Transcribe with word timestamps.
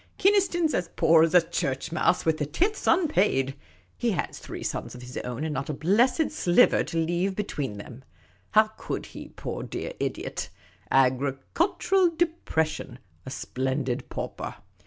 Kynaston 0.17 0.65
's 0.67 0.73
as 0.73 0.89
poor 0.95 1.21
as 1.23 1.35
a 1.35 1.47
church 1.47 1.91
mouse 1.91 2.25
with 2.25 2.39
the 2.39 2.45
tithes 2.47 2.87
unpaid; 2.87 3.53
he 3.95 4.09
has 4.13 4.39
three 4.39 4.63
sons 4.63 4.95
of 4.95 5.03
his 5.03 5.15
own, 5.17 5.43
and 5.43 5.53
not 5.53 5.69
a 5.69 5.75
blessed 5.75 6.31
stiver 6.31 6.83
to 6.83 6.97
leave 6.97 7.35
between 7.35 7.77
them. 7.77 8.03
How 8.53 8.69
could 8.79 9.05
he, 9.05 9.27
poor 9.27 9.61
dear 9.61 9.93
idiot? 9.99 10.49
Agricultural 10.89 12.09
depression; 12.15 12.97
a 13.27 13.29
splendid 13.29 14.09
pauper. 14.09 14.55